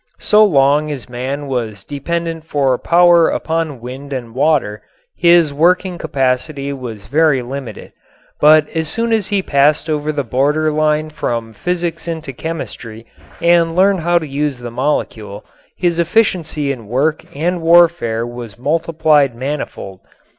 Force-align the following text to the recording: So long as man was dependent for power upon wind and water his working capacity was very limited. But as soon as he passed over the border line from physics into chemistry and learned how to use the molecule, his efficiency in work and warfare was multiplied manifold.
So 0.19 0.43
long 0.43 0.89
as 0.89 1.07
man 1.07 1.45
was 1.45 1.83
dependent 1.83 2.43
for 2.43 2.75
power 2.79 3.29
upon 3.29 3.79
wind 3.81 4.11
and 4.11 4.33
water 4.33 4.81
his 5.15 5.53
working 5.53 5.99
capacity 5.99 6.73
was 6.73 7.05
very 7.05 7.43
limited. 7.43 7.93
But 8.39 8.67
as 8.69 8.87
soon 8.87 9.13
as 9.13 9.27
he 9.27 9.43
passed 9.43 9.91
over 9.91 10.11
the 10.11 10.23
border 10.23 10.71
line 10.71 11.11
from 11.11 11.53
physics 11.53 12.07
into 12.07 12.33
chemistry 12.33 13.05
and 13.43 13.75
learned 13.75 13.99
how 13.99 14.17
to 14.17 14.25
use 14.27 14.57
the 14.57 14.71
molecule, 14.71 15.45
his 15.77 15.99
efficiency 15.99 16.71
in 16.71 16.87
work 16.87 17.23
and 17.35 17.61
warfare 17.61 18.25
was 18.25 18.57
multiplied 18.57 19.35
manifold. 19.35 19.99